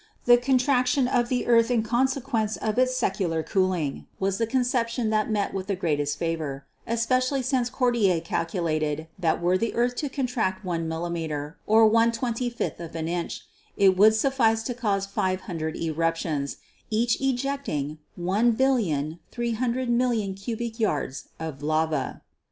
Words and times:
The 0.25 0.35
contraction 0.39 1.07
of 1.07 1.29
the 1.29 1.45
earth 1.45 1.69
in 1.69 1.83
consequence 1.83 2.57
of 2.57 2.79
its 2.79 2.97
secular 2.97 3.43
cooling 3.43 4.07
was 4.19 4.39
the 4.39 4.47
conception 4.47 5.11
that 5.11 5.29
met 5.29 5.53
with 5.53 5.67
the 5.67 5.75
greatest 5.75 6.17
favor, 6.17 6.65
especially 6.87 7.43
since 7.43 7.69
Cordier 7.69 8.19
cal 8.19 8.45
culated 8.47 9.05
that 9.19 9.39
were 9.39 9.59
the 9.59 9.75
earth 9.75 9.93
to 9.97 10.09
contract 10.09 10.65
one 10.65 10.87
millimeter, 10.87 11.55
or 11.67 11.85
one 11.85 12.11
twenty 12.11 12.49
fifth 12.49 12.79
of 12.79 12.95
an 12.95 13.07
inch, 13.07 13.43
it 13.77 13.95
would 13.95 14.15
suffice 14.15 14.63
to 14.63 14.73
cause 14.73 15.05
500 15.05 15.75
eruptions, 15.75 16.57
each 16.89 17.21
ejecting 17.21 17.99
1,300,000,000 18.19 20.35
cubic 20.43 20.79
yards 20.79 21.27
of 21.39 21.61
lava. 21.61 22.23